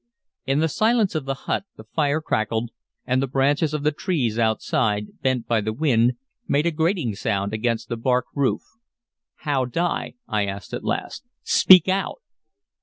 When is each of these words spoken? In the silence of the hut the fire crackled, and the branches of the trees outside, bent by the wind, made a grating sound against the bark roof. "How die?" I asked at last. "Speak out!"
In 0.47 0.61
the 0.61 0.67
silence 0.67 1.13
of 1.13 1.25
the 1.25 1.35
hut 1.45 1.65
the 1.77 1.83
fire 1.83 2.21
crackled, 2.21 2.71
and 3.05 3.21
the 3.21 3.27
branches 3.27 3.71
of 3.71 3.83
the 3.83 3.91
trees 3.91 4.39
outside, 4.39 5.21
bent 5.21 5.47
by 5.47 5.61
the 5.61 5.73
wind, 5.73 6.13
made 6.47 6.65
a 6.65 6.71
grating 6.71 7.13
sound 7.13 7.53
against 7.53 7.87
the 7.87 7.97
bark 7.97 8.25
roof. 8.33 8.63
"How 9.45 9.65
die?" 9.65 10.15
I 10.27 10.47
asked 10.47 10.73
at 10.73 10.83
last. 10.83 11.23
"Speak 11.43 11.87
out!" 11.87 12.17